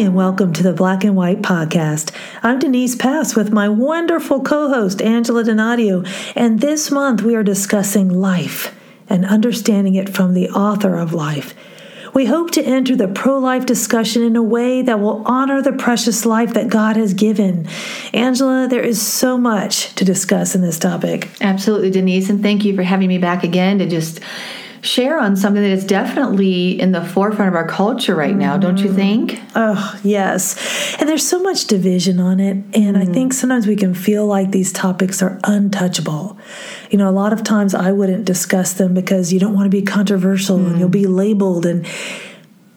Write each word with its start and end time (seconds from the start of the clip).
and 0.00 0.14
welcome 0.14 0.50
to 0.50 0.62
the 0.62 0.72
Black 0.72 1.04
and 1.04 1.14
White 1.14 1.42
Podcast. 1.42 2.10
I'm 2.42 2.58
Denise 2.58 2.96
Pass 2.96 3.36
with 3.36 3.52
my 3.52 3.68
wonderful 3.68 4.40
co 4.40 4.70
host, 4.70 5.02
Angela 5.02 5.44
Donadio, 5.44 6.08
and 6.34 6.58
this 6.58 6.90
month 6.90 7.20
we 7.20 7.34
are 7.34 7.42
discussing 7.42 8.08
life 8.08 8.74
and 9.10 9.26
understanding 9.26 9.96
it 9.96 10.08
from 10.08 10.32
the 10.32 10.48
author 10.48 10.96
of 10.96 11.12
life. 11.12 11.54
We 12.14 12.24
hope 12.24 12.50
to 12.52 12.62
enter 12.62 12.96
the 12.96 13.08
pro 13.08 13.38
life 13.38 13.66
discussion 13.66 14.22
in 14.22 14.36
a 14.36 14.42
way 14.42 14.80
that 14.80 15.00
will 15.00 15.22
honor 15.26 15.60
the 15.60 15.74
precious 15.74 16.24
life 16.24 16.54
that 16.54 16.70
God 16.70 16.96
has 16.96 17.12
given. 17.12 17.68
Angela, 18.14 18.68
there 18.68 18.82
is 18.82 19.02
so 19.06 19.36
much 19.36 19.94
to 19.96 20.04
discuss 20.06 20.54
in 20.54 20.62
this 20.62 20.78
topic. 20.78 21.28
Absolutely, 21.42 21.90
Denise, 21.90 22.30
and 22.30 22.42
thank 22.42 22.64
you 22.64 22.74
for 22.74 22.82
having 22.82 23.08
me 23.08 23.18
back 23.18 23.44
again 23.44 23.78
to 23.80 23.86
just 23.86 24.20
share 24.82 25.18
on 25.18 25.36
something 25.36 25.62
that 25.62 25.70
is 25.70 25.84
definitely 25.84 26.80
in 26.80 26.92
the 26.92 27.04
forefront 27.04 27.48
of 27.48 27.54
our 27.54 27.66
culture 27.66 28.14
right 28.14 28.34
now, 28.34 28.56
don't 28.56 28.78
you 28.78 28.90
mm. 28.90 28.94
think? 28.94 29.40
Oh, 29.54 29.98
yes. 30.02 30.96
And 30.98 31.08
there's 31.08 31.26
so 31.26 31.40
much 31.40 31.66
division 31.66 32.18
on 32.20 32.40
it. 32.40 32.56
And 32.74 32.96
I 32.96 33.04
mm. 33.04 33.12
think 33.12 33.32
sometimes 33.32 33.66
we 33.66 33.76
can 33.76 33.94
feel 33.94 34.26
like 34.26 34.50
these 34.50 34.72
topics 34.72 35.22
are 35.22 35.38
untouchable. 35.44 36.38
You 36.90 36.98
know, 36.98 37.08
a 37.08 37.12
lot 37.12 37.32
of 37.32 37.42
times 37.42 37.74
I 37.74 37.92
wouldn't 37.92 38.24
discuss 38.24 38.74
them 38.74 38.94
because 38.94 39.32
you 39.32 39.40
don't 39.40 39.54
want 39.54 39.66
to 39.66 39.70
be 39.70 39.82
controversial 39.82 40.56
and 40.56 40.76
mm. 40.76 40.78
you'll 40.78 40.88
be 40.88 41.06
labeled 41.06 41.66
and 41.66 41.86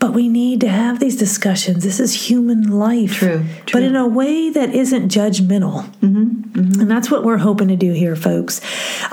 but 0.04 0.12
we 0.12 0.28
need 0.28 0.60
to 0.60 0.68
have 0.68 1.00
these 1.00 1.16
discussions. 1.16 1.82
This 1.82 1.98
is 1.98 2.28
human 2.30 2.78
life. 2.78 3.14
True, 3.14 3.46
true. 3.66 3.80
But 3.80 3.84
in 3.84 3.96
a 3.96 4.06
way 4.06 4.50
that 4.50 4.76
isn't 4.76 5.08
judgmental. 5.08 5.86
Mm-hmm, 6.02 6.60
mm-hmm. 6.60 6.82
And 6.82 6.92
that's 6.92 7.10
what 7.10 7.24
we're 7.24 7.38
hoping 7.38 7.70
to 7.70 7.78
do 7.78 7.94
here, 7.94 8.18
folks. 8.18 8.60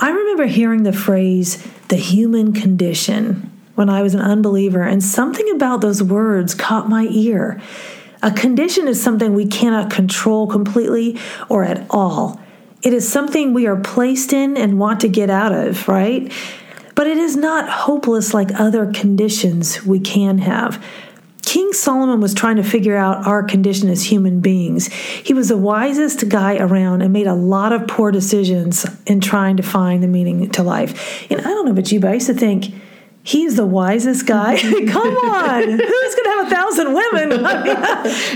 I 0.01 0.11
remember 0.11 0.47
hearing 0.47 0.83
the 0.83 0.93
phrase, 0.93 1.65
the 1.87 1.97
human 1.97 2.53
condition, 2.53 3.53
when 3.77 3.89
I 3.89 4.03
was 4.03 4.15
an 4.15 4.21
unbeliever, 4.21 4.83
and 4.83 5.01
something 5.01 5.49
about 5.53 5.81
those 5.81 6.03
words 6.03 6.57
caught 6.57 6.89
my 6.89 7.07
ear. 7.13 7.63
A 8.25 8.33
condition 8.33 8.89
is 8.89 9.01
something 9.01 9.33
we 9.33 9.47
cannot 9.47 9.93
control 9.93 10.49
completely 10.49 11.21
or 11.49 11.63
at 11.63 11.87
all. 11.89 12.41
It 12.83 12.93
is 12.93 13.09
something 13.09 13.55
we 13.55 13.69
are 13.69 13.77
placed 13.77 14.33
in 14.33 14.57
and 14.57 14.81
want 14.81 14.99
to 15.03 15.09
get 15.09 15.31
out 15.31 15.53
of, 15.53 15.87
right? 15.87 16.33
But 17.01 17.07
it 17.07 17.17
is 17.17 17.35
not 17.35 17.67
hopeless 17.67 18.35
like 18.35 18.61
other 18.61 18.93
conditions 18.93 19.87
we 19.87 20.01
can 20.01 20.37
have. 20.37 20.85
King 21.41 21.73
Solomon 21.73 22.21
was 22.21 22.35
trying 22.35 22.57
to 22.57 22.63
figure 22.63 22.95
out 22.95 23.27
our 23.27 23.43
condition 23.43 23.89
as 23.89 24.05
human 24.05 24.41
beings. 24.41 24.89
He 24.89 25.33
was 25.33 25.49
the 25.49 25.57
wisest 25.57 26.29
guy 26.29 26.59
around 26.59 27.01
and 27.01 27.11
made 27.11 27.27
a 27.27 27.33
lot 27.33 27.73
of 27.73 27.89
poor 27.89 28.11
decisions 28.11 28.85
in 29.07 29.23
trying 29.23 29.57
to 29.57 29.63
find 29.63 30.03
the 30.03 30.09
meaning 30.09 30.51
to 30.51 30.63
life. 30.63 31.27
And 31.31 31.41
I 31.41 31.45
don't 31.45 31.65
know 31.65 31.73
about 31.73 31.91
you, 31.91 32.01
but 32.01 32.11
I 32.11 32.15
used 32.15 32.27
to 32.27 32.35
think 32.35 32.75
he's 33.31 33.55
the 33.55 33.67
wisest 33.67 34.27
guy. 34.27 34.57
Come 34.89 35.17
on, 35.17 35.63
who's 35.63 36.15
going 36.15 36.25
to 36.25 36.31
have 36.31 36.47
a 36.47 36.51
thousand 36.51 36.95
women? 36.95 37.45
I 37.47 37.65
mean, 37.65 37.75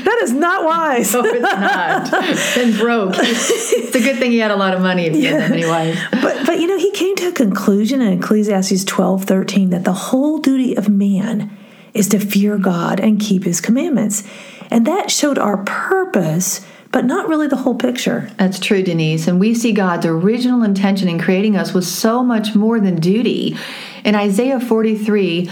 that 0.05 0.21
is 0.23 0.33
not 0.33 0.65
wise. 0.65 1.13
No, 1.13 1.23
it's 1.25 1.43
not. 1.43 2.15
and 2.59 2.77
broke. 2.79 3.15
It's 3.19 3.95
a 3.95 4.01
good 4.01 4.19
thing 4.19 4.31
he 4.31 4.39
had 4.39 4.51
a 4.51 4.57
lot 4.57 4.75
of 4.75 4.81
money 4.81 5.07
if 5.07 5.15
he 5.15 5.25
had 5.25 5.43
that 5.43 5.51
many 5.51 5.67
wives. 5.67 5.99
But 6.13 6.47
but 6.47 6.61
you 6.61 6.67
know, 6.67 6.79
he 6.79 6.91
came 6.93 7.17
to 7.17 7.29
a 7.29 7.33
conclusion 7.33 8.01
in 8.01 8.19
Ecclesiastes 8.19 8.85
12, 8.85 9.25
13 9.25 9.71
that 9.71 9.85
the 9.85 9.93
whole 9.93 10.39
duty 10.39 10.77
of 10.77 10.89
man 10.89 11.57
is 11.93 12.09
to 12.09 12.19
fear 12.19 12.59
God 12.59 13.01
and 13.01 13.21
keep 13.21 13.45
his 13.45 13.61
commandments. 13.61 14.25
And 14.71 14.87
that 14.87 15.11
showed 15.11 15.39
our 15.39 15.59
purpose, 15.65 16.67
but 16.91 17.05
not 17.05 17.29
really 17.29 17.47
the 17.47 17.57
whole 17.57 17.77
picture. 17.77 18.31
That's 18.39 18.59
true, 18.59 18.83
Denise. 18.83 19.29
And 19.29 19.39
we 19.39 19.55
see 19.55 19.73
God's 19.73 20.07
original 20.07 20.63
intention 20.63 21.09
in 21.09 21.19
creating 21.19 21.57
us 21.57 21.73
was 21.73 21.91
so 21.91 22.23
much 22.23 22.55
more 22.55 22.81
than 22.81 22.97
duty. 22.97 23.57
In 24.05 24.15
Isaiah 24.15 24.61
43, 24.61 25.51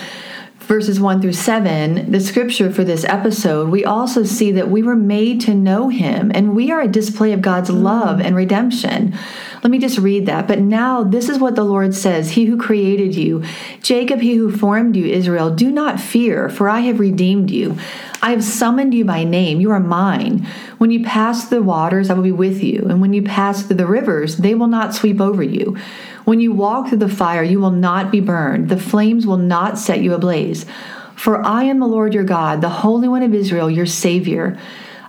verses 0.58 1.00
1 1.00 1.22
through 1.22 1.32
7, 1.32 2.12
the 2.12 2.20
scripture 2.20 2.70
for 2.70 2.84
this 2.84 3.02
episode, 3.04 3.70
we 3.70 3.82
also 3.82 4.24
see 4.24 4.52
that 4.52 4.68
we 4.68 4.82
were 4.82 4.94
made 4.94 5.40
to 5.42 5.54
know 5.54 5.88
Him 5.88 6.30
and 6.34 6.54
we 6.54 6.70
are 6.70 6.82
a 6.82 6.86
display 6.86 7.32
of 7.32 7.40
God's 7.40 7.70
love 7.70 8.20
and 8.20 8.36
redemption. 8.36 9.16
Let 9.62 9.70
me 9.70 9.78
just 9.78 9.96
read 9.96 10.26
that. 10.26 10.46
But 10.46 10.58
now 10.58 11.02
this 11.02 11.30
is 11.30 11.38
what 11.38 11.54
the 11.54 11.64
Lord 11.64 11.94
says 11.94 12.32
He 12.32 12.44
who 12.44 12.58
created 12.58 13.14
you, 13.14 13.42
Jacob, 13.80 14.20
He 14.20 14.34
who 14.34 14.54
formed 14.54 14.96
you, 14.96 15.06
Israel, 15.06 15.54
do 15.54 15.70
not 15.70 15.98
fear, 15.98 16.50
for 16.50 16.68
I 16.68 16.80
have 16.80 17.00
redeemed 17.00 17.50
you. 17.50 17.78
I 18.20 18.32
have 18.32 18.44
summoned 18.44 18.92
you 18.92 19.06
by 19.06 19.24
name. 19.24 19.62
You 19.62 19.70
are 19.70 19.80
mine. 19.80 20.46
When 20.76 20.90
you 20.90 21.02
pass 21.02 21.48
through 21.48 21.60
the 21.60 21.64
waters, 21.64 22.10
I 22.10 22.14
will 22.14 22.22
be 22.22 22.32
with 22.32 22.62
you. 22.62 22.86
And 22.88 23.00
when 23.00 23.14
you 23.14 23.22
pass 23.22 23.62
through 23.62 23.76
the 23.76 23.86
rivers, 23.86 24.36
they 24.36 24.54
will 24.54 24.68
not 24.68 24.94
sweep 24.94 25.22
over 25.22 25.42
you. 25.42 25.76
When 26.24 26.40
you 26.40 26.52
walk 26.52 26.88
through 26.88 26.98
the 26.98 27.08
fire, 27.08 27.42
you 27.42 27.60
will 27.60 27.70
not 27.70 28.10
be 28.10 28.20
burned. 28.20 28.68
The 28.68 28.76
flames 28.76 29.26
will 29.26 29.38
not 29.38 29.78
set 29.78 30.00
you 30.00 30.14
ablaze. 30.14 30.66
For 31.16 31.44
I 31.44 31.64
am 31.64 31.78
the 31.78 31.86
Lord 31.86 32.14
your 32.14 32.24
God, 32.24 32.60
the 32.60 32.68
Holy 32.68 33.08
One 33.08 33.22
of 33.22 33.34
Israel, 33.34 33.70
your 33.70 33.86
Savior. 33.86 34.58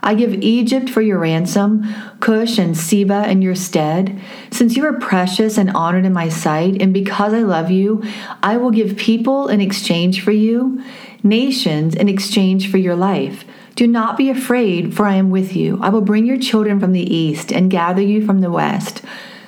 I 0.06 0.16
give 0.16 0.34
Egypt 0.34 0.90
for 0.90 1.02
your 1.02 1.18
ransom, 1.18 1.86
Cush 2.20 2.58
and 2.58 2.78
Seba 2.78 3.30
in 3.30 3.42
your 3.42 3.56
stead. 3.56 4.20
Since 4.52 4.76
you 4.76 4.86
are 4.86 5.00
precious 5.00 5.58
and 5.58 5.70
honored 5.72 6.06
in 6.06 6.12
my 6.12 6.28
sight, 6.28 6.82
and 6.82 6.94
because 6.94 7.34
I 7.34 7.40
love 7.40 7.72
you, 7.72 8.04
I 8.44 8.58
will 8.58 8.72
give 8.72 8.98
people 8.98 9.48
in 9.48 9.62
exchange 9.62 10.22
for 10.22 10.32
you, 10.32 10.84
nations 11.24 11.96
in 11.96 12.10
exchange 12.10 12.70
for 12.70 12.78
your 12.78 12.96
life. 12.96 13.46
Do 13.76 13.88
not 13.88 14.18
be 14.18 14.30
afraid, 14.30 14.94
for 14.94 15.06
I 15.06 15.16
am 15.16 15.32
with 15.32 15.56
you. 15.56 15.80
I 15.82 15.90
will 15.90 16.02
bring 16.02 16.26
your 16.26 16.38
children 16.38 16.82
from 16.82 16.92
the 16.92 17.16
east 17.16 17.54
and 17.54 17.72
gather 17.72 18.02
you 18.02 18.26
from 18.26 18.42
the 18.42 18.52
west. 18.52 19.02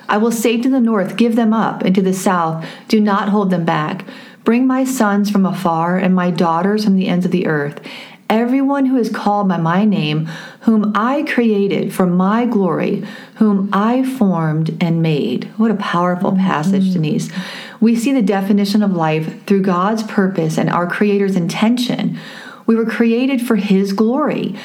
I 0.07 0.17
will 0.17 0.31
say 0.31 0.61
to 0.61 0.69
the 0.69 0.79
north, 0.79 1.17
Give 1.17 1.35
them 1.35 1.53
up, 1.53 1.81
and 1.83 1.93
to 1.95 2.01
the 2.01 2.13
south, 2.13 2.65
Do 2.87 2.99
not 2.99 3.29
hold 3.29 3.49
them 3.49 3.65
back. 3.65 4.05
Bring 4.43 4.67
my 4.67 4.83
sons 4.83 5.31
from 5.31 5.45
afar 5.45 5.97
and 5.97 6.13
my 6.13 6.29
daughters 6.29 6.83
from 6.83 6.95
the 6.95 7.07
ends 7.07 7.25
of 7.25 7.31
the 7.31 7.47
earth. 7.47 7.81
Everyone 8.29 8.87
who 8.87 8.97
is 8.97 9.09
called 9.09 9.47
by 9.47 9.57
my 9.57 9.85
name, 9.85 10.27
whom 10.61 10.91
I 10.95 11.23
created 11.23 11.93
for 11.93 12.07
my 12.07 12.45
glory, 12.45 13.03
whom 13.35 13.69
I 13.71 14.03
formed 14.03 14.77
and 14.81 15.01
made. 15.01 15.45
What 15.57 15.71
a 15.71 15.75
powerful 15.75 16.31
mm-hmm. 16.31 16.41
passage, 16.41 16.93
Denise. 16.93 17.31
We 17.79 17.95
see 17.95 18.13
the 18.13 18.21
definition 18.21 18.81
of 18.81 18.93
life 18.93 19.45
through 19.45 19.61
God's 19.61 20.03
purpose 20.03 20.57
and 20.57 20.69
our 20.69 20.87
Creator's 20.87 21.35
intention. 21.35 22.17
We 22.65 22.75
were 22.75 22.85
created 22.85 23.45
for 23.45 23.57
His 23.57 23.93
glory. 23.93 24.55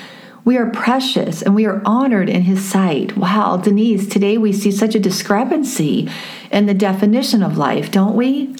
We 0.45 0.57
are 0.57 0.71
precious 0.71 1.43
and 1.43 1.55
we 1.55 1.67
are 1.67 1.83
honored 1.85 2.29
in 2.29 2.43
His 2.43 2.65
sight. 2.65 3.17
Wow, 3.17 3.59
Denise, 3.59 4.09
today 4.09 4.39
we 4.39 4.53
see 4.53 4.73
such 4.73 4.95
a 4.95 5.01
discrepancy 5.01 6.09
in 6.51 6.67
the 6.67 6.75
definition 6.75 7.43
of 7.43 7.59
life, 7.59 7.91
don't 7.91 8.17
we? 8.17 8.55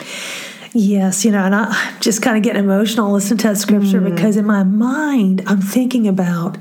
Yes, 0.73 1.25
you 1.25 1.33
know, 1.33 1.45
and 1.45 1.55
I, 1.55 1.67
I'm 1.69 2.01
just 2.01 2.23
kind 2.23 2.37
of 2.37 2.43
getting 2.43 2.63
emotional 2.63 3.13
listening 3.13 3.39
to 3.39 3.49
that 3.49 3.57
scripture 3.57 4.01
mm. 4.01 4.15
because 4.15 4.37
in 4.37 4.47
my 4.47 4.63
mind, 4.63 5.43
I'm 5.47 5.61
thinking 5.61 6.07
about 6.07 6.59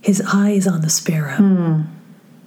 his 0.00 0.22
eyes 0.32 0.66
on 0.66 0.80
the 0.80 0.90
sparrow. 0.90 1.36
Hmm. 1.36 1.82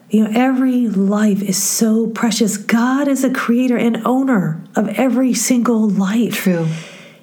You 0.10 0.24
know, 0.24 0.32
every 0.34 0.88
life 0.88 1.42
is 1.42 1.62
so 1.62 2.08
precious. 2.08 2.56
God 2.56 3.08
is 3.08 3.24
a 3.24 3.34
creator 3.34 3.78
and 3.78 4.06
owner 4.06 4.64
of 4.76 4.88
every 4.90 5.34
single 5.34 5.90
life. 5.90 6.36
True. 6.36 6.68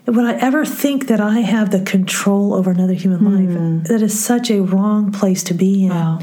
Would 0.07 0.27
I 0.27 0.35
ever 0.35 0.67
think 0.67 1.07
that 1.07 1.19
I 1.19 1.41
have 1.41 1.71
the 1.71 1.81
control 1.81 2.53
over 2.53 2.71
another 2.71 2.93
human 2.93 3.21
hmm. 3.21 3.79
life? 3.79 3.89
That 3.89 4.03
is 4.03 4.23
such 4.23 4.51
a 4.51 4.61
wrong 4.61 5.13
place 5.13 5.43
to 5.45 5.55
be 5.55 5.85
in. 5.85 5.91
Wow. 5.91 6.19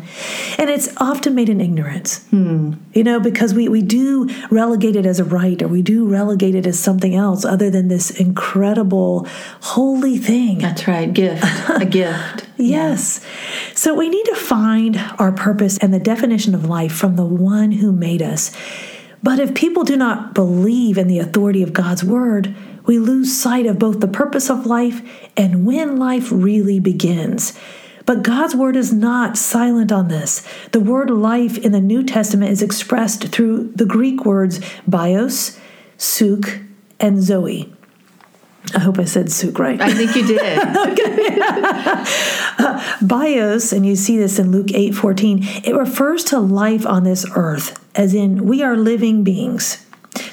And 0.59 0.69
it's 0.69 0.95
often 0.97 1.33
made 1.33 1.49
in 1.49 1.59
ignorance. 1.59 2.19
Hmm. 2.27 2.73
You 2.93 3.03
know, 3.03 3.19
because 3.19 3.55
we, 3.55 3.67
we 3.69 3.81
do 3.81 4.29
relegate 4.51 4.95
it 4.95 5.07
as 5.07 5.19
a 5.19 5.23
right 5.23 5.59
or 5.63 5.67
we 5.67 5.81
do 5.81 6.05
relegate 6.05 6.53
it 6.53 6.67
as 6.67 6.77
something 6.77 7.15
else 7.15 7.43
other 7.43 7.71
than 7.71 7.87
this 7.87 8.11
incredible, 8.11 9.25
holy 9.61 10.17
thing. 10.17 10.59
That's 10.59 10.87
right. 10.87 11.11
Gift. 11.11 11.43
A 11.69 11.85
gift. 11.89 12.45
Yes. 12.57 13.25
So 13.73 13.95
we 13.95 14.09
need 14.09 14.25
to 14.25 14.35
find 14.35 15.03
our 15.17 15.31
purpose 15.31 15.79
and 15.79 15.91
the 15.91 15.99
definition 15.99 16.53
of 16.53 16.65
life 16.65 16.91
from 16.91 17.15
the 17.15 17.25
one 17.25 17.71
who 17.71 17.91
made 17.91 18.21
us. 18.21 18.55
But 19.23 19.39
if 19.39 19.53
people 19.53 19.83
do 19.83 19.95
not 19.95 20.33
believe 20.33 20.97
in 20.97 21.07
the 21.07 21.19
authority 21.19 21.61
of 21.61 21.73
God's 21.73 22.03
word, 22.03 22.55
we 22.85 22.97
lose 22.97 23.35
sight 23.35 23.65
of 23.65 23.77
both 23.77 23.99
the 23.99 24.07
purpose 24.07 24.49
of 24.49 24.65
life 24.65 25.01
and 25.37 25.65
when 25.65 25.97
life 25.97 26.29
really 26.31 26.79
begins. 26.79 27.57
But 28.05 28.23
God's 28.23 28.55
word 28.55 28.75
is 28.75 28.91
not 28.91 29.37
silent 29.37 29.91
on 29.91 30.07
this. 30.07 30.45
The 30.71 30.79
word 30.79 31.11
life 31.11 31.57
in 31.59 31.71
the 31.71 31.79
New 31.79 32.03
Testament 32.03 32.51
is 32.51 32.63
expressed 32.63 33.27
through 33.27 33.71
the 33.75 33.85
Greek 33.85 34.25
words 34.25 34.59
bios, 34.87 35.59
suk, 35.97 36.59
and 36.99 37.21
zoe. 37.21 37.71
I 38.73 38.79
hope 38.79 38.99
I 38.99 39.05
said 39.05 39.29
right. 39.59 39.81
I 39.81 39.93
think 39.93 40.15
you 40.15 40.25
did. 40.25 40.41
bios 43.01 43.73
and 43.73 43.85
you 43.85 43.95
see 43.95 44.17
this 44.17 44.39
in 44.39 44.51
luke 44.51 44.71
8 44.73 44.93
14 44.93 45.39
it 45.63 45.75
refers 45.75 46.23
to 46.25 46.39
life 46.39 46.85
on 46.85 47.03
this 47.03 47.25
earth 47.35 47.83
as 47.95 48.13
in 48.13 48.45
we 48.45 48.63
are 48.63 48.77
living 48.77 49.23
beings. 49.23 49.85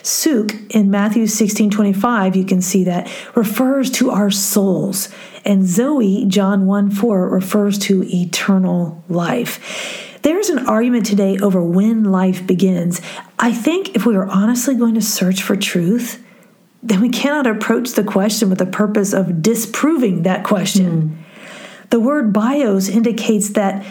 Suk 0.02 0.52
in 0.70 0.90
matthew 0.90 1.26
16 1.26 1.70
25 1.70 2.36
you 2.36 2.44
can 2.44 2.60
see 2.60 2.84
that 2.84 3.10
refers 3.34 3.90
to 3.92 4.10
our 4.10 4.30
souls. 4.30 5.08
And 5.44 5.66
zoe 5.66 6.26
john 6.26 6.66
1 6.66 6.90
4 6.90 7.28
refers 7.28 7.78
to 7.80 8.04
eternal 8.04 9.02
life. 9.08 10.18
There's 10.22 10.48
an 10.48 10.66
argument 10.66 11.06
today 11.06 11.38
over 11.38 11.62
when 11.62 12.04
life 12.04 12.46
begins. 12.46 13.00
I 13.38 13.52
think 13.52 13.94
if 13.94 14.04
we 14.04 14.16
are 14.16 14.28
honestly 14.28 14.74
going 14.74 14.94
to 14.94 15.02
search 15.02 15.42
for 15.42 15.56
truth 15.56 16.22
then 16.82 17.00
we 17.00 17.08
cannot 17.08 17.46
approach 17.46 17.92
the 17.92 18.04
question 18.04 18.48
with 18.48 18.58
the 18.58 18.66
purpose 18.66 19.12
of 19.12 19.42
disproving 19.42 20.22
that 20.22 20.44
question 20.44 21.24
The 21.90 22.00
word 22.00 22.32
bios 22.32 22.88
indicates 22.88 23.50
that 23.50 23.84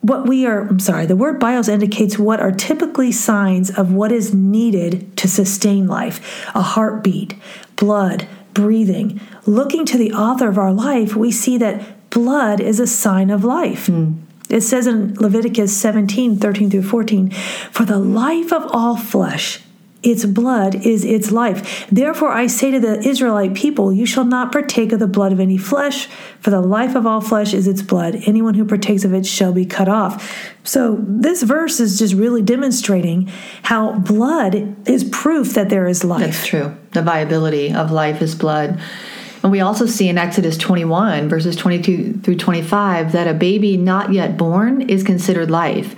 what 0.00 0.28
we 0.28 0.44
are, 0.44 0.68
I'm 0.68 0.80
sorry, 0.80 1.06
the 1.06 1.16
word 1.16 1.40
bios 1.40 1.66
indicates 1.66 2.18
what 2.18 2.38
are 2.38 2.52
typically 2.52 3.10
signs 3.10 3.70
of 3.70 3.90
what 3.90 4.12
is 4.12 4.34
needed 4.34 5.16
to 5.16 5.28
sustain 5.28 5.86
life 5.86 6.46
a 6.54 6.60
heartbeat, 6.60 7.34
blood, 7.76 8.28
breathing. 8.52 9.20
Looking 9.46 9.86
to 9.86 9.96
the 9.96 10.12
author 10.12 10.48
of 10.48 10.58
our 10.58 10.72
life, 10.72 11.16
we 11.16 11.30
see 11.30 11.56
that 11.58 12.10
blood 12.10 12.60
is 12.60 12.80
a 12.80 12.86
sign 12.86 13.30
of 13.30 13.44
life. 13.44 13.86
Mm. 13.86 14.18
It 14.50 14.60
says 14.60 14.86
in 14.86 15.14
Leviticus 15.14 15.74
17 15.76 16.36
13 16.36 16.70
through 16.70 16.82
14, 16.82 17.30
For 17.70 17.84
the 17.84 17.98
life 17.98 18.52
of 18.52 18.66
all 18.72 18.96
flesh 18.96 19.60
its 20.04 20.24
blood 20.24 20.74
is 20.86 21.04
its 21.04 21.30
life. 21.30 21.86
Therefore, 21.90 22.30
I 22.30 22.46
say 22.46 22.70
to 22.70 22.80
the 22.80 22.98
Israelite 23.00 23.54
people, 23.54 23.92
You 23.92 24.06
shall 24.06 24.24
not 24.24 24.52
partake 24.52 24.92
of 24.92 25.00
the 25.00 25.06
blood 25.06 25.32
of 25.32 25.40
any 25.40 25.56
flesh, 25.56 26.06
for 26.40 26.50
the 26.50 26.60
life 26.60 26.94
of 26.94 27.06
all 27.06 27.20
flesh 27.20 27.54
is 27.54 27.66
its 27.66 27.82
blood. 27.82 28.16
Anyone 28.26 28.54
who 28.54 28.64
partakes 28.64 29.04
of 29.04 29.14
it 29.14 29.26
shall 29.26 29.52
be 29.52 29.64
cut 29.64 29.88
off. 29.88 30.52
So, 30.64 30.98
this 31.00 31.42
verse 31.42 31.80
is 31.80 31.98
just 31.98 32.14
really 32.14 32.42
demonstrating 32.42 33.30
how 33.62 33.98
blood 33.98 34.76
is 34.88 35.04
proof 35.04 35.54
that 35.54 35.68
there 35.68 35.86
is 35.86 36.04
life. 36.04 36.20
That's 36.20 36.46
true. 36.46 36.76
The 36.92 37.02
viability 37.02 37.72
of 37.72 37.90
life 37.90 38.22
is 38.22 38.34
blood. 38.34 38.80
And 39.42 39.52
we 39.52 39.60
also 39.60 39.84
see 39.84 40.08
in 40.08 40.16
Exodus 40.16 40.56
21, 40.56 41.28
verses 41.28 41.54
22 41.54 42.20
through 42.20 42.36
25, 42.36 43.12
that 43.12 43.28
a 43.28 43.34
baby 43.34 43.76
not 43.76 44.10
yet 44.10 44.38
born 44.38 44.88
is 44.88 45.02
considered 45.02 45.50
life. 45.50 45.94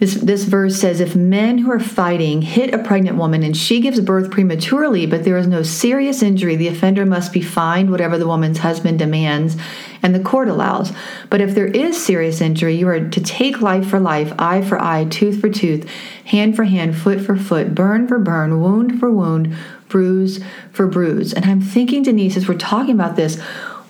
This, 0.00 0.14
this 0.14 0.44
verse 0.44 0.80
says 0.80 0.98
if 1.00 1.14
men 1.14 1.58
who 1.58 1.70
are 1.70 1.78
fighting 1.78 2.40
hit 2.40 2.72
a 2.72 2.82
pregnant 2.82 3.18
woman 3.18 3.42
and 3.42 3.54
she 3.54 3.80
gives 3.80 4.00
birth 4.00 4.30
prematurely, 4.30 5.04
but 5.04 5.24
there 5.24 5.36
is 5.36 5.46
no 5.46 5.62
serious 5.62 6.22
injury, 6.22 6.56
the 6.56 6.68
offender 6.68 7.04
must 7.04 7.34
be 7.34 7.42
fined 7.42 7.90
whatever 7.90 8.16
the 8.16 8.26
woman's 8.26 8.58
husband 8.58 8.98
demands 8.98 9.58
and 10.02 10.14
the 10.14 10.20
court 10.20 10.48
allows. 10.48 10.90
But 11.28 11.42
if 11.42 11.54
there 11.54 11.66
is 11.66 12.02
serious 12.02 12.40
injury, 12.40 12.76
you 12.76 12.88
are 12.88 13.10
to 13.10 13.20
take 13.20 13.60
life 13.60 13.86
for 13.86 14.00
life, 14.00 14.32
eye 14.38 14.62
for 14.62 14.80
eye, 14.80 15.04
tooth 15.04 15.38
for 15.38 15.50
tooth, 15.50 15.86
hand 16.24 16.56
for 16.56 16.64
hand, 16.64 16.96
foot 16.96 17.20
for 17.20 17.36
foot, 17.36 17.74
burn 17.74 18.08
for 18.08 18.18
burn, 18.18 18.62
wound 18.62 18.98
for 18.98 19.10
wound, 19.10 19.54
bruise 19.88 20.42
for 20.72 20.86
bruise. 20.86 21.34
And 21.34 21.44
I'm 21.44 21.60
thinking, 21.60 22.04
Denise, 22.04 22.38
as 22.38 22.48
we're 22.48 22.54
talking 22.54 22.94
about 22.94 23.16
this, 23.16 23.38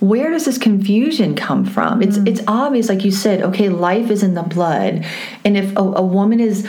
where 0.01 0.31
does 0.31 0.47
this 0.47 0.59
confusion 0.59 1.35
come 1.35 1.65
from? 1.65 2.03
It's 2.03 2.19
mm. 2.19 2.27
it's 2.27 2.41
obvious, 2.47 2.89
like 2.89 3.05
you 3.05 3.11
said. 3.11 3.43
Okay, 3.43 3.69
life 3.69 4.11
is 4.11 4.23
in 4.23 4.35
the 4.35 4.43
blood, 4.43 5.05
and 5.45 5.57
if 5.57 5.77
a, 5.77 5.81
a 5.81 6.03
woman 6.03 6.41
is 6.41 6.67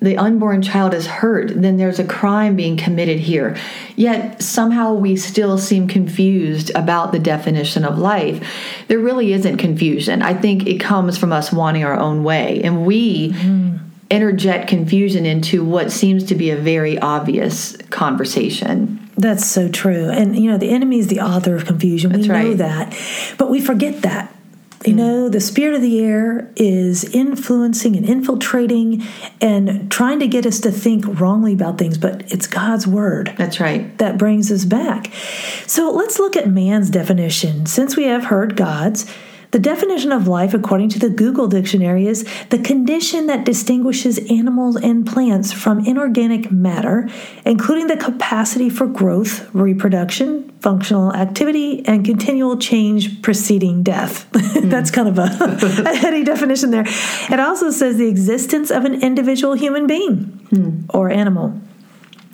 the 0.00 0.16
unborn 0.16 0.62
child 0.62 0.92
is 0.94 1.06
hurt, 1.06 1.52
then 1.54 1.76
there's 1.76 2.00
a 2.00 2.04
crime 2.04 2.56
being 2.56 2.76
committed 2.76 3.20
here. 3.20 3.56
Yet 3.94 4.42
somehow 4.42 4.94
we 4.94 5.14
still 5.14 5.58
seem 5.58 5.86
confused 5.86 6.72
about 6.74 7.12
the 7.12 7.20
definition 7.20 7.84
of 7.84 7.98
life. 7.98 8.44
There 8.88 8.98
really 8.98 9.32
isn't 9.32 9.58
confusion. 9.58 10.20
I 10.20 10.34
think 10.34 10.66
it 10.66 10.78
comes 10.78 11.16
from 11.16 11.32
us 11.32 11.52
wanting 11.52 11.84
our 11.84 11.98
own 11.98 12.24
way, 12.24 12.60
and 12.62 12.84
we. 12.84 13.30
Mm. 13.30 13.78
Interject 14.10 14.68
confusion 14.68 15.24
into 15.24 15.64
what 15.64 15.90
seems 15.90 16.24
to 16.24 16.34
be 16.34 16.50
a 16.50 16.56
very 16.56 16.98
obvious 16.98 17.78
conversation. 17.88 19.01
That's 19.16 19.46
so 19.46 19.68
true. 19.68 20.08
And, 20.08 20.36
you 20.38 20.50
know, 20.50 20.58
the 20.58 20.70
enemy 20.70 20.98
is 20.98 21.08
the 21.08 21.20
author 21.20 21.54
of 21.54 21.66
confusion. 21.66 22.12
That's 22.12 22.28
we 22.28 22.34
know 22.34 22.54
that. 22.54 22.96
But 23.38 23.50
we 23.50 23.60
forget 23.60 24.02
that. 24.02 24.34
You 24.84 24.94
mm. 24.94 24.96
know, 24.96 25.28
the 25.28 25.40
spirit 25.40 25.74
of 25.74 25.82
the 25.82 26.00
air 26.00 26.50
is 26.56 27.04
influencing 27.04 27.96
and 27.96 28.06
infiltrating 28.06 29.02
and 29.40 29.90
trying 29.90 30.20
to 30.20 30.26
get 30.26 30.46
us 30.46 30.60
to 30.60 30.72
think 30.72 31.20
wrongly 31.20 31.52
about 31.52 31.78
things, 31.78 31.98
but 31.98 32.32
it's 32.32 32.46
God's 32.46 32.86
word. 32.86 33.34
That's 33.36 33.60
right. 33.60 33.96
That 33.98 34.18
brings 34.18 34.50
us 34.50 34.64
back. 34.64 35.12
So 35.66 35.90
let's 35.90 36.18
look 36.18 36.36
at 36.36 36.48
man's 36.48 36.90
definition. 36.90 37.66
Since 37.66 37.96
we 37.96 38.04
have 38.04 38.24
heard 38.24 38.56
God's, 38.56 39.06
the 39.52 39.58
definition 39.58 40.12
of 40.12 40.26
life, 40.26 40.54
according 40.54 40.88
to 40.90 40.98
the 40.98 41.10
Google 41.10 41.46
Dictionary, 41.46 42.06
is 42.06 42.26
the 42.48 42.58
condition 42.58 43.26
that 43.26 43.44
distinguishes 43.44 44.18
animals 44.30 44.76
and 44.76 45.06
plants 45.06 45.52
from 45.52 45.84
inorganic 45.84 46.50
matter, 46.50 47.06
including 47.44 47.86
the 47.86 47.98
capacity 47.98 48.70
for 48.70 48.86
growth, 48.86 49.54
reproduction, 49.54 50.48
functional 50.60 51.12
activity, 51.12 51.84
and 51.86 52.02
continual 52.02 52.56
change 52.56 53.20
preceding 53.20 53.82
death. 53.82 54.26
Mm. 54.32 54.70
That's 54.70 54.90
kind 54.90 55.08
of 55.08 55.18
a, 55.18 55.24
a, 55.86 55.96
heady 55.96 56.24
definition 56.24 56.70
there. 56.70 56.86
It 56.86 57.38
also 57.38 57.70
says 57.70 57.98
the 57.98 58.08
existence 58.08 58.70
of 58.70 58.86
an 58.86 59.02
individual 59.02 59.52
human 59.52 59.86
being 59.86 60.40
mm. 60.50 60.84
or 60.94 61.10
animal. 61.10 61.60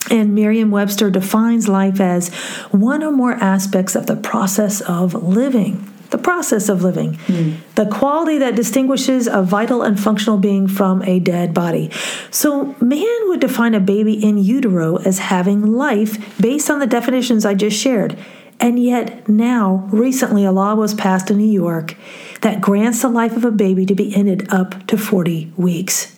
And 0.08 0.36
Merriam 0.36 0.70
Webster 0.70 1.10
defines 1.10 1.66
life 1.66 2.00
as 2.00 2.32
one 2.70 3.02
or 3.02 3.10
more 3.10 3.32
aspects 3.32 3.96
of 3.96 4.06
the 4.06 4.14
process 4.14 4.80
of 4.82 5.14
living 5.14 5.84
the 6.10 6.18
process 6.18 6.68
of 6.68 6.82
living, 6.82 7.14
mm. 7.26 7.56
the 7.74 7.86
quality 7.86 8.38
that 8.38 8.54
distinguishes 8.54 9.26
a 9.26 9.42
vital 9.42 9.82
and 9.82 10.00
functional 10.00 10.38
being 10.38 10.66
from 10.66 11.02
a 11.02 11.18
dead 11.20 11.52
body. 11.52 11.90
So, 12.30 12.74
man 12.80 13.28
would 13.28 13.40
define 13.40 13.74
a 13.74 13.80
baby 13.80 14.14
in 14.22 14.38
utero 14.38 14.96
as 14.96 15.18
having 15.18 15.74
life 15.74 16.40
based 16.40 16.70
on 16.70 16.78
the 16.78 16.86
definitions 16.86 17.44
I 17.44 17.54
just 17.54 17.78
shared. 17.78 18.18
And 18.60 18.82
yet, 18.82 19.28
now, 19.28 19.88
recently, 19.92 20.44
a 20.44 20.50
law 20.50 20.74
was 20.74 20.92
passed 20.94 21.30
in 21.30 21.38
New 21.38 21.44
York 21.44 21.94
that 22.40 22.60
grants 22.60 23.02
the 23.02 23.08
life 23.08 23.36
of 23.36 23.44
a 23.44 23.52
baby 23.52 23.86
to 23.86 23.94
be 23.94 24.14
ended 24.14 24.52
up 24.52 24.86
to 24.88 24.98
40 24.98 25.52
weeks 25.56 26.17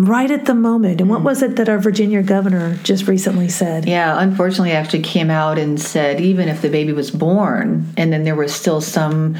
right 0.00 0.30
at 0.30 0.46
the 0.46 0.54
moment. 0.54 1.00
And 1.00 1.10
what 1.10 1.18
hmm. 1.18 1.26
was 1.26 1.42
it 1.42 1.56
that 1.56 1.68
our 1.68 1.78
Virginia 1.78 2.22
governor 2.22 2.76
just 2.82 3.06
recently 3.06 3.48
said? 3.48 3.86
Yeah, 3.86 4.20
unfortunately, 4.20 4.72
actually 4.72 5.02
came 5.02 5.30
out 5.30 5.58
and 5.58 5.80
said 5.80 6.20
even 6.20 6.48
if 6.48 6.62
the 6.62 6.70
baby 6.70 6.92
was 6.92 7.10
born 7.10 7.86
and 7.96 8.12
then 8.12 8.24
there 8.24 8.34
was 8.34 8.54
still 8.54 8.80
some 8.80 9.36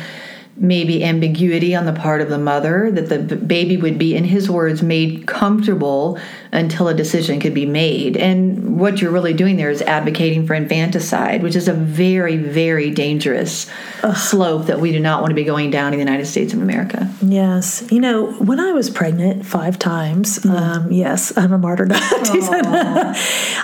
maybe 0.61 1.03
ambiguity 1.03 1.75
on 1.75 1.87
the 1.87 1.93
part 1.93 2.21
of 2.21 2.29
the 2.29 2.39
mother 2.39 2.91
that 2.93 3.29
the 3.29 3.37
baby 3.37 3.77
would 3.77 3.99
be 3.99 4.15
in 4.15 4.25
his 4.25 4.49
words 4.49 4.83
made 4.83 5.27
comfortable 5.27 6.19
until 6.53 6.89
a 6.89 6.95
decision 6.95 7.41
could 7.41 7.55
be 7.55 7.67
made. 7.67 8.17
And 8.17 8.79
what 8.79 9.01
you're 9.01 9.11
really 9.11 9.33
doing 9.33 9.57
there 9.57 9.71
is 9.71 9.83
advocating 9.83 10.47
for 10.47 10.55
infanticide 10.55 11.43
which 11.43 11.57
is 11.57 11.69
a 11.69 11.73
very 11.73 12.37
very 12.37 12.91
dangerous 12.91 13.71
Ugh. 14.03 14.17
slope 14.17 14.67
that 14.67 14.81
we 14.81 14.93
do 14.93 15.01
not 15.01 15.21
want 15.21 15.31
to 15.31 15.35
be 15.35 15.45
going 15.45 15.71
down 15.71 15.93
in 15.93 15.99
the 15.99 16.05
united 16.05 16.27
states 16.27 16.53
of 16.53 16.63
america. 16.63 17.13
Yes. 17.23 17.87
You 17.91 18.01
know 18.01 18.33
when 18.33 18.61
i 18.61 18.73
was 18.73 18.91
pregnant 18.91 19.47
five 19.47 19.79
times 19.79 20.39
mm. 20.41 20.51
um, 20.51 20.91
yes 20.93 21.37
i'm 21.37 21.53
a 21.53 21.59
martyr 21.59 21.87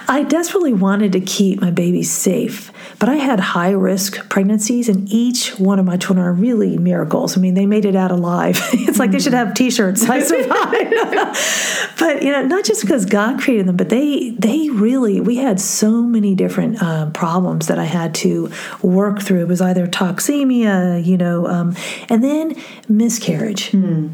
i 0.08 0.24
desperately 0.28 0.72
wanted 0.72 1.12
to 1.12 1.20
keep 1.20 1.60
my 1.60 1.70
baby 1.70 2.02
safe 2.02 2.70
but 2.98 3.08
I 3.08 3.16
had 3.16 3.40
high 3.40 3.72
risk 3.72 4.28
pregnancies, 4.28 4.88
and 4.88 5.08
each 5.10 5.58
one 5.58 5.78
of 5.78 5.84
my 5.84 5.96
children 5.96 6.26
are 6.26 6.32
really 6.32 6.78
miracles. 6.78 7.36
I 7.36 7.40
mean, 7.40 7.54
they 7.54 7.66
made 7.66 7.84
it 7.84 7.94
out 7.94 8.10
alive. 8.10 8.58
it's 8.72 8.98
like 8.98 9.10
they 9.10 9.18
should 9.18 9.34
have 9.34 9.54
T-shirts. 9.54 10.08
I 10.08 10.20
survived. 10.22 11.94
but 11.98 12.22
you 12.22 12.32
know, 12.32 12.42
not 12.46 12.64
just 12.64 12.80
because 12.80 13.04
God 13.04 13.40
created 13.40 13.66
them, 13.66 13.76
but 13.76 13.90
they 13.90 14.30
they 14.30 14.70
really 14.70 15.20
we 15.20 15.36
had 15.36 15.60
so 15.60 16.02
many 16.02 16.34
different 16.34 16.82
uh, 16.82 17.10
problems 17.10 17.66
that 17.66 17.78
I 17.78 17.84
had 17.84 18.14
to 18.16 18.50
work 18.82 19.20
through. 19.20 19.42
It 19.42 19.48
was 19.48 19.60
either 19.60 19.86
toxemia, 19.86 21.04
you 21.04 21.18
know, 21.18 21.46
um, 21.46 21.76
and 22.08 22.24
then 22.24 22.56
miscarriage. 22.88 23.70
Hmm. 23.70 24.08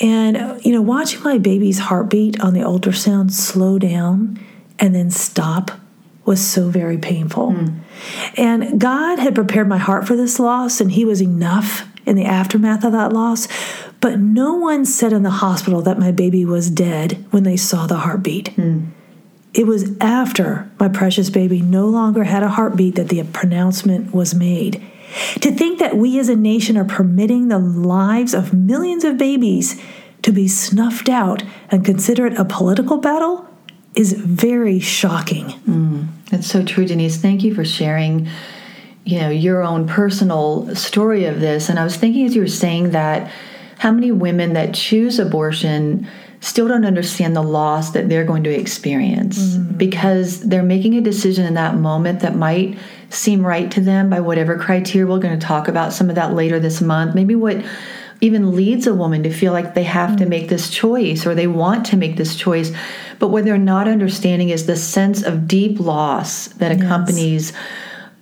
And 0.00 0.64
you 0.64 0.72
know, 0.72 0.82
watching 0.82 1.22
my 1.22 1.38
baby's 1.38 1.78
heartbeat 1.78 2.40
on 2.40 2.54
the 2.54 2.60
ultrasound 2.60 3.32
slow 3.32 3.78
down 3.78 4.38
and 4.78 4.94
then 4.94 5.10
stop 5.10 5.72
was 6.24 6.46
so 6.46 6.68
very 6.68 6.98
painful. 6.98 7.52
Mm. 7.52 7.80
And 8.36 8.80
God 8.80 9.18
had 9.18 9.34
prepared 9.34 9.68
my 9.68 9.78
heart 9.78 10.06
for 10.06 10.16
this 10.16 10.38
loss, 10.38 10.80
and 10.80 10.92
He 10.92 11.04
was 11.04 11.22
enough 11.22 11.86
in 12.06 12.16
the 12.16 12.24
aftermath 12.24 12.84
of 12.84 12.92
that 12.92 13.12
loss. 13.12 13.48
But 14.00 14.18
no 14.18 14.54
one 14.54 14.84
said 14.84 15.12
in 15.12 15.22
the 15.22 15.30
hospital 15.30 15.82
that 15.82 15.98
my 15.98 16.12
baby 16.12 16.44
was 16.44 16.70
dead 16.70 17.24
when 17.30 17.42
they 17.42 17.56
saw 17.56 17.86
the 17.86 17.98
heartbeat. 17.98 18.56
Mm. 18.56 18.90
It 19.54 19.66
was 19.66 19.96
after 20.00 20.70
my 20.78 20.88
precious 20.88 21.30
baby 21.30 21.60
no 21.60 21.86
longer 21.86 22.24
had 22.24 22.42
a 22.42 22.48
heartbeat 22.48 22.94
that 22.94 23.08
the 23.08 23.22
pronouncement 23.24 24.14
was 24.14 24.34
made. 24.34 24.80
To 25.40 25.50
think 25.50 25.78
that 25.78 25.96
we 25.96 26.18
as 26.18 26.28
a 26.28 26.36
nation 26.36 26.76
are 26.76 26.84
permitting 26.84 27.48
the 27.48 27.58
lives 27.58 28.34
of 28.34 28.52
millions 28.52 29.04
of 29.04 29.18
babies 29.18 29.80
to 30.22 30.32
be 30.32 30.48
snuffed 30.48 31.08
out 31.08 31.42
and 31.70 31.84
consider 31.84 32.26
it 32.26 32.38
a 32.38 32.44
political 32.44 32.98
battle 32.98 33.48
is 33.94 34.12
very 34.12 34.78
shocking. 34.78 35.46
Mm, 35.66 36.08
that's 36.30 36.46
so 36.46 36.64
true, 36.64 36.84
Denise. 36.84 37.16
Thank 37.16 37.42
you 37.42 37.54
for 37.54 37.64
sharing, 37.64 38.28
you 39.04 39.18
know, 39.18 39.30
your 39.30 39.62
own 39.62 39.86
personal 39.86 40.74
story 40.74 41.24
of 41.24 41.40
this. 41.40 41.68
And 41.68 41.78
I 41.78 41.84
was 41.84 41.96
thinking 41.96 42.26
as 42.26 42.34
you 42.34 42.42
were 42.42 42.48
saying 42.48 42.90
that, 42.90 43.30
how 43.78 43.92
many 43.92 44.10
women 44.10 44.54
that 44.54 44.74
choose 44.74 45.18
abortion 45.18 46.08
still 46.40 46.68
don't 46.68 46.84
understand 46.84 47.34
the 47.34 47.42
loss 47.42 47.90
that 47.90 48.08
they're 48.08 48.24
going 48.24 48.44
to 48.44 48.50
experience 48.50 49.38
mm. 49.38 49.78
because 49.78 50.40
they're 50.40 50.62
making 50.62 50.94
a 50.94 51.00
decision 51.00 51.44
in 51.46 51.54
that 51.54 51.74
moment 51.76 52.20
that 52.20 52.36
might 52.36 52.78
seem 53.10 53.44
right 53.44 53.70
to 53.70 53.80
them 53.80 54.10
by 54.10 54.20
whatever 54.20 54.56
criteria. 54.58 55.06
We're 55.06 55.18
going 55.18 55.38
to 55.38 55.46
talk 55.46 55.68
about 55.68 55.92
some 55.92 56.08
of 56.08 56.14
that 56.16 56.34
later 56.34 56.60
this 56.60 56.80
month. 56.80 57.14
Maybe 57.14 57.34
what 57.34 57.64
even 58.20 58.54
leads 58.54 58.86
a 58.86 58.94
woman 58.94 59.22
to 59.22 59.32
feel 59.32 59.52
like 59.52 59.74
they 59.74 59.84
have 59.84 60.10
mm. 60.10 60.18
to 60.18 60.26
make 60.26 60.48
this 60.48 60.70
choice 60.70 61.26
or 61.26 61.34
they 61.34 61.46
want 61.46 61.86
to 61.86 61.96
make 61.96 62.16
this 62.16 62.36
choice 62.36 62.72
but 63.18 63.28
what 63.28 63.44
they're 63.44 63.58
not 63.58 63.88
understanding 63.88 64.50
is 64.50 64.66
the 64.66 64.76
sense 64.76 65.22
of 65.22 65.48
deep 65.48 65.80
loss 65.80 66.48
that 66.48 66.72
accompanies 66.72 67.52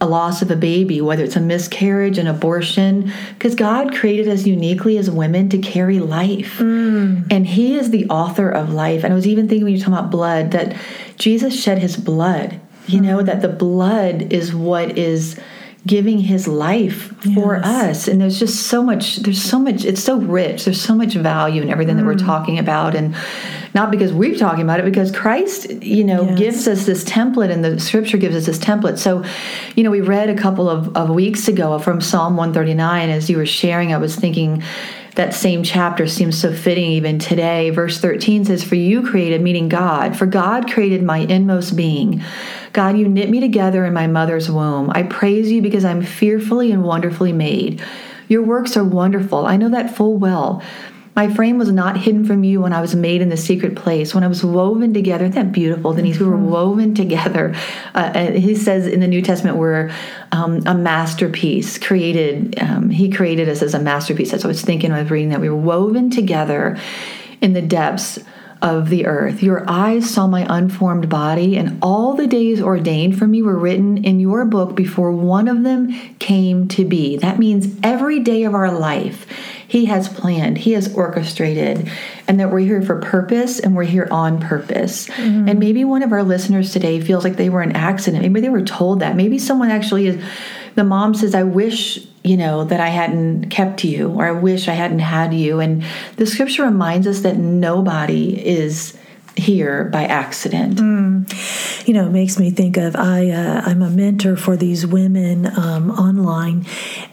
a 0.00 0.07
loss 0.07 0.43
of 0.43 0.50
a 0.50 0.57
baby, 0.57 1.00
whether 1.00 1.25
it's 1.25 1.37
a 1.37 1.41
miscarriage, 1.41 2.19
an 2.19 2.26
abortion, 2.26 3.11
because 3.35 3.55
God 3.55 3.95
created 3.95 4.29
us 4.29 4.45
uniquely 4.45 4.99
as 4.99 5.11
women 5.11 5.49
to 5.49 5.59
carry 5.59 6.00
life. 6.00 6.59
Mm. 6.59 7.26
And 7.31 7.47
He 7.47 7.76
is 7.79 7.91
the 7.91 8.07
author 8.09 8.50
of 8.50 8.73
life. 8.73 9.05
And 9.05 9.12
I 9.12 9.17
was 9.17 9.26
even 9.26 9.49
thinking 9.49 9.65
when 9.65 9.75
you 9.75 9.81
talk 9.81 9.88
about 9.88 10.11
blood 10.11 10.50
that 10.50 10.76
Jesus 11.17 11.59
shed 11.59 11.79
His 11.79 11.97
blood, 11.97 12.61
you 12.87 13.00
mm. 13.00 13.05
know, 13.05 13.23
that 13.23 13.41
the 13.41 13.49
blood 13.49 14.33
is 14.33 14.55
what 14.55 14.99
is 14.99 15.41
giving 15.87 16.19
his 16.19 16.49
life 16.49 17.15
for 17.35 17.57
yes. 17.57 17.65
us 17.65 18.09
and 18.09 18.21
there's 18.21 18.41
just 18.41 18.67
so 18.67 18.83
much 18.83 19.19
there's 19.19 19.41
so 19.41 19.57
much 19.57 19.85
it's 19.85 20.03
so 20.03 20.19
rich 20.19 20.65
there's 20.65 20.81
so 20.81 20.97
much 20.97 21.15
value 21.15 21.62
in 21.62 21.71
everything 21.71 21.95
mm. 21.95 21.99
that 21.99 22.05
we're 22.05 22.15
mm. 22.15 22.26
talking 22.26 22.59
about 22.59 22.97
and 22.97 23.15
not 23.76 23.90
because 23.90 24.12
we're 24.12 24.37
talking 24.37 24.62
about 24.62 24.80
it 24.80 24.85
because 24.85 25.12
christ 25.12 25.71
you 25.83 26.02
know 26.02 26.25
yes. 26.25 26.38
gives 26.38 26.68
us 26.68 26.87
this 26.87 27.04
template 27.04 27.50
and 27.50 27.64
the 27.64 27.78
scripture 27.78 28.16
gives 28.16 28.35
us 28.35 28.47
this 28.47 28.59
template 28.59 28.99
so 28.99 29.23
you 29.76 29.85
know 29.85 29.90
we 29.90 30.00
read 30.00 30.28
a 30.28 30.35
couple 30.35 30.68
of, 30.68 30.97
of 30.97 31.11
weeks 31.11 31.47
ago 31.47 31.78
from 31.78 32.00
psalm 32.00 32.37
139 32.37 33.11
as 33.11 33.30
you 33.30 33.37
were 33.37 33.47
sharing 33.47 33.92
i 33.92 33.99
was 33.99 34.16
thinking 34.16 34.62
that 35.16 35.33
same 35.33 35.62
chapter 35.62 36.06
seems 36.06 36.38
so 36.38 36.52
fitting 36.52 36.92
even 36.92 37.18
today. 37.18 37.71
Verse 37.71 37.99
13 37.99 38.45
says, 38.45 38.62
For 38.62 38.75
you 38.75 39.02
created, 39.02 39.40
meaning 39.40 39.71
God, 39.71 40.14
for 40.14 40.26
God 40.26 40.71
created 40.71 41.02
my 41.02 41.18
inmost 41.18 41.75
being. 41.75 42.23
God, 42.75 42.99
you 42.99 43.09
knit 43.09 43.30
me 43.30 43.40
together 43.40 43.87
in 43.87 43.95
my 43.95 44.06
mother's 44.06 44.50
womb. 44.50 44.90
I 44.95 45.04
praise 45.04 45.50
you 45.50 45.62
because 45.62 45.87
I'm 45.87 46.02
fearfully 46.02 46.71
and 46.71 46.85
wonderfully 46.85 47.33
made. 47.33 47.83
Your 48.28 48.42
works 48.42 48.76
are 48.76 48.85
wonderful. 48.85 49.47
I 49.47 49.56
know 49.56 49.71
that 49.71 49.97
full 49.97 50.18
well. 50.18 50.62
My 51.16 51.32
frame 51.32 51.56
was 51.56 51.73
not 51.73 51.96
hidden 51.96 52.26
from 52.26 52.44
you 52.44 52.61
when 52.61 52.75
I 52.75 52.82
was 52.82 52.94
made 52.94 53.23
in 53.23 53.30
the 53.30 53.38
secret 53.38 53.75
place, 53.75 54.14
when 54.14 54.23
I 54.23 54.28
was 54.28 54.44
woven 54.44 54.92
together. 54.92 55.25
Isn't 55.25 55.35
that 55.35 55.50
beautiful, 55.50 55.94
Denise? 55.94 56.16
Mm-hmm. 56.16 56.25
We 56.25 56.30
were 56.30 56.37
mm-hmm. 56.37 56.50
woven 56.50 56.94
together. 56.94 57.54
Uh, 57.94 58.32
he 58.32 58.54
says 58.54 58.87
in 58.87 59.00
the 59.00 59.08
New 59.08 59.23
Testament, 59.23 59.56
we're 59.56 59.90
um, 60.32 60.62
a 60.66 60.75
masterpiece 60.75 61.78
created. 61.78 62.61
Um, 62.61 62.90
he 62.90 63.11
created 63.11 63.49
us 63.49 63.62
as 63.62 63.73
a 63.73 63.80
masterpiece. 63.80 64.30
That's 64.30 64.44
what 64.44 64.49
I 64.49 64.52
was 64.52 64.62
thinking 64.62 64.90
when 64.90 64.99
I 64.99 65.02
was 65.02 65.11
reading 65.11 65.30
that. 65.30 65.40
We 65.40 65.49
were 65.49 65.56
woven 65.56 66.11
together 66.11 66.78
in 67.40 67.54
the 67.54 67.62
depths 67.62 68.18
of 68.62 68.88
the 68.88 69.06
earth. 69.06 69.42
Your 69.42 69.68
eyes 69.68 70.08
saw 70.08 70.26
my 70.26 70.46
unformed 70.49 71.08
body, 71.08 71.56
and 71.56 71.78
all 71.82 72.14
the 72.14 72.26
days 72.26 72.61
ordained 72.61 73.18
for 73.18 73.26
me 73.26 73.42
were 73.42 73.58
written 73.58 74.04
in 74.04 74.20
your 74.20 74.44
book 74.44 74.75
before 74.75 75.12
one 75.12 75.49
of 75.49 75.62
them 75.62 75.92
came 76.18 76.68
to 76.68 76.85
be. 76.85 77.16
That 77.16 77.38
means 77.38 77.78
every 77.82 78.20
day 78.20 78.44
of 78.44 78.54
our 78.54 78.73
life, 78.73 79.26
He 79.68 79.87
has 79.87 80.08
planned, 80.08 80.58
He 80.58 80.73
has 80.73 80.94
orchestrated, 80.94 81.90
and 82.28 82.40
that 82.40 82.50
we're 82.50 82.61
here 82.61 82.82
for 82.82 83.00
purpose 83.00 83.58
and 83.61 83.75
we're 83.75 83.85
here 83.85 84.08
on 84.11 84.40
purpose. 84.40 85.08
Mm-hmm. 85.08 85.49
And 85.49 85.58
maybe 85.58 85.85
one 85.85 86.02
of 86.02 86.12
our 86.12 86.23
listeners 86.23 86.73
today 86.73 87.00
feels 87.00 87.25
like 87.25 87.37
they 87.37 87.50
were 87.50 87.62
an 87.62 87.73
accident. 87.73 88.23
Maybe 88.23 88.40
they 88.40 88.49
were 88.49 88.64
told 88.64 89.00
that. 89.00 89.16
Maybe 89.16 89.38
someone 89.38 89.70
actually 89.70 90.06
is, 90.06 90.25
the 90.75 90.85
mom 90.85 91.14
says, 91.14 91.35
I 91.35 91.42
wish 91.42 92.06
you 92.26 92.37
know, 92.37 92.64
that 92.64 92.80
I 92.80 92.88
hadn't 92.88 93.50
kept 93.50 93.85
you 93.85 94.11
or 94.11 94.26
I 94.26 94.32
wish 94.32 94.66
I 94.66 94.73
hadn't 94.73 94.99
had 94.99 95.32
you. 95.32 95.61
And 95.61 95.85
the 96.16 96.26
scripture 96.26 96.64
reminds 96.64 97.06
us 97.06 97.20
that 97.20 97.37
nobody 97.37 98.44
is 98.44 98.99
here 99.37 99.85
by 99.85 100.05
accident. 100.05 100.78
Mm. 100.78 101.87
You 101.87 101.95
know, 101.95 102.07
it 102.07 102.11
makes 102.11 102.38
me 102.38 102.50
think 102.50 102.76
of 102.76 102.97
I. 102.97 103.31
Uh, 103.31 103.62
I'm 103.64 103.83
a 103.83 103.90
mentor 103.90 104.37
for 104.37 104.57
these 104.57 104.87
women 104.87 105.47
um, 105.59 105.90
online, 105.90 106.66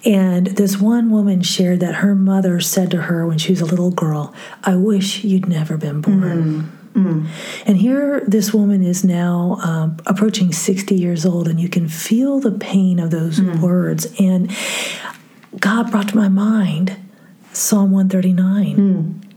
and 0.06 0.48
this 0.48 0.80
one 0.80 1.12
woman 1.12 1.42
shared 1.42 1.80
that 1.82 1.96
her 1.96 2.16
mother 2.16 2.60
said 2.60 2.92
to 2.92 3.04
her 3.04 3.28
when 3.28 3.38
she 3.38 3.52
was 3.52 3.62
a 3.62 3.66
little 3.66 3.92
girl, 3.92 4.34
"I 4.64 4.76
wish 4.76 5.24
you'd 5.24 5.48
never 5.48 5.78
been 5.78 6.02
born." 6.02 6.20
Mm. 6.22 6.70
Mm. 6.94 7.28
And 7.66 7.78
here, 7.78 8.24
this 8.28 8.54
woman 8.54 8.84
is 8.84 9.04
now 9.04 9.58
um, 9.64 9.98
approaching 10.06 10.52
60 10.52 10.96
years 10.96 11.26
old, 11.26 11.48
and 11.48 11.60
you 11.60 11.68
can 11.68 11.88
feel 11.88 12.40
the 12.40 12.52
pain 12.52 13.00
of 13.00 13.10
those 13.10 13.40
mm. 13.40 13.60
words. 13.60 14.14
And 14.20 14.56
God 15.60 15.90
brought 15.92 16.10
to 16.10 16.16
my 16.16 16.30
mind 16.30 16.96
Psalm 17.52 17.92
139. 17.92 18.76
Mm. 18.76 19.33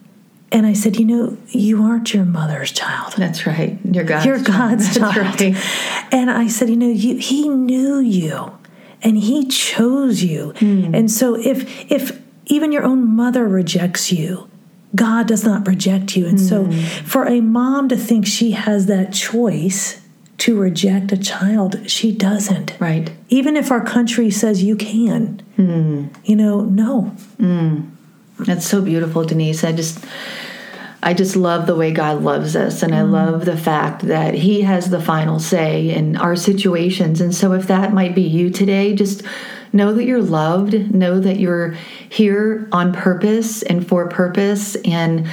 And 0.52 0.66
I 0.66 0.72
said, 0.72 0.96
You 0.96 1.04
know, 1.04 1.36
you 1.48 1.82
aren't 1.82 2.14
your 2.14 2.24
mother's 2.24 2.72
child. 2.72 3.14
That's 3.16 3.46
right. 3.46 3.78
You're 3.84 4.04
God's 4.04 4.26
You're 4.26 4.42
God's 4.42 4.96
child. 4.96 5.14
child. 5.14 5.40
Right. 5.40 6.12
And 6.12 6.30
I 6.30 6.48
said, 6.48 6.70
You 6.70 6.76
know, 6.76 6.88
you, 6.88 7.16
He 7.18 7.48
knew 7.48 7.98
you 7.98 8.56
and 9.02 9.18
He 9.18 9.46
chose 9.46 10.22
you. 10.22 10.52
Mm. 10.56 10.96
And 10.96 11.10
so 11.10 11.36
if, 11.36 11.90
if 11.90 12.20
even 12.46 12.72
your 12.72 12.84
own 12.84 13.06
mother 13.06 13.46
rejects 13.48 14.12
you, 14.12 14.48
God 14.94 15.26
does 15.26 15.44
not 15.44 15.66
reject 15.66 16.16
you. 16.16 16.26
And 16.26 16.38
mm. 16.38 16.48
so 16.48 16.64
hmm. 16.64 17.04
for 17.04 17.26
a 17.26 17.40
mom 17.40 17.88
to 17.88 17.96
think 17.96 18.24
she 18.26 18.52
has 18.52 18.86
that 18.86 19.12
choice 19.12 20.00
to 20.38 20.58
reject 20.58 21.12
a 21.12 21.16
child, 21.16 21.90
she 21.90 22.12
doesn't. 22.12 22.74
Right. 22.78 23.10
Even 23.28 23.56
if 23.56 23.70
our 23.70 23.84
country 23.84 24.30
says 24.30 24.62
you 24.62 24.76
can, 24.76 25.42
mm. 25.58 26.14
you 26.24 26.36
know, 26.36 26.60
no. 26.62 27.14
That's 28.38 28.66
so 28.66 28.82
beautiful, 28.82 29.24
Denise. 29.24 29.64
I 29.64 29.72
just. 29.72 30.04
I 31.02 31.14
just 31.14 31.36
love 31.36 31.66
the 31.66 31.76
way 31.76 31.92
God 31.92 32.22
loves 32.22 32.56
us, 32.56 32.82
and 32.82 32.92
I 32.92 33.02
hmm. 33.02 33.12
love 33.12 33.44
the 33.44 33.56
fact 33.56 34.02
that 34.06 34.34
He 34.34 34.62
has 34.62 34.90
the 34.90 35.00
final 35.00 35.38
say 35.38 35.90
in 35.90 36.16
our 36.16 36.34
situations. 36.34 37.20
And 37.20 37.32
so, 37.32 37.52
if 37.52 37.68
that 37.68 37.92
might 37.92 38.14
be 38.14 38.22
you 38.22 38.50
today, 38.50 38.94
just 38.94 39.22
know 39.72 39.92
that 39.92 40.04
you're 40.04 40.22
loved, 40.22 40.92
know 40.92 41.20
that 41.20 41.38
you're 41.38 41.76
here 42.08 42.66
on 42.72 42.92
purpose 42.92 43.62
and 43.62 43.86
for 43.86 44.08
purpose, 44.08 44.74
and 44.84 45.28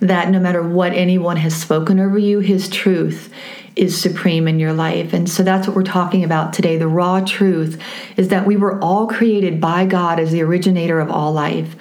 that 0.00 0.30
no 0.30 0.40
matter 0.40 0.62
what 0.62 0.92
anyone 0.92 1.38
has 1.38 1.56
spoken 1.56 2.00
over 2.00 2.18
you, 2.18 2.40
His 2.40 2.68
truth 2.68 3.32
is 3.76 4.00
supreme 4.00 4.46
in 4.46 4.60
your 4.60 4.72
life. 4.72 5.12
And 5.12 5.28
so 5.28 5.42
that's 5.42 5.66
what 5.66 5.76
we're 5.76 5.82
talking 5.82 6.22
about 6.22 6.52
today. 6.52 6.76
The 6.76 6.88
raw 6.88 7.20
truth 7.20 7.80
is 8.16 8.28
that 8.28 8.46
we 8.46 8.56
were 8.56 8.78
all 8.80 9.06
created 9.06 9.60
by 9.60 9.86
God 9.86 10.20
as 10.20 10.30
the 10.30 10.42
originator 10.42 11.00
of 11.00 11.10
all 11.10 11.32
life. 11.32 11.74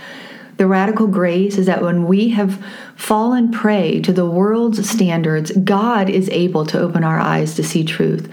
The 0.57 0.67
radical 0.67 1.07
grace 1.07 1.57
is 1.57 1.65
that 1.65 1.81
when 1.81 2.05
we 2.05 2.29
have 2.29 2.63
fallen 2.95 3.51
prey 3.51 3.99
to 4.01 4.13
the 4.13 4.25
world's 4.25 4.87
standards, 4.89 5.51
God 5.51 6.09
is 6.09 6.29
able 6.29 6.65
to 6.67 6.79
open 6.79 7.03
our 7.03 7.19
eyes 7.19 7.55
to 7.55 7.63
see 7.63 7.83
truth. 7.83 8.31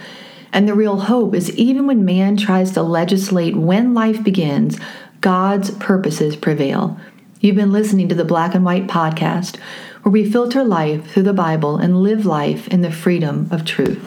And 0.53 0.69
the 0.69 0.75
real 0.75 1.01
hope 1.01 1.35
is 1.35 1.51
even 1.57 1.87
when 1.87 2.05
man 2.05 2.37
tries 2.37 2.73
to 2.73 2.83
legislate 2.83 3.57
when 3.57 3.95
life 3.95 4.23
begins, 4.23 4.79
God's 5.21 5.71
purposes 5.73 6.37
prevail. 6.37 6.99
You've 7.41 7.57
been 7.57 7.73
listening 7.73 8.09
to 8.11 8.15
the 8.15 8.25
Black 8.25 8.55
and 8.55 8.65
White 8.65 8.87
podcast, 8.87 9.57
where 10.03 10.13
we 10.13 10.31
filter 10.31 10.63
life 10.63 11.11
through 11.11 11.23
the 11.23 11.33
Bible 11.33 11.79
and 11.79 12.03
live 12.03 12.27
life 12.27 12.69
in 12.69 12.83
the 12.83 12.93
freedom 12.93 13.49
of 13.51 13.65
truth. 13.65 14.07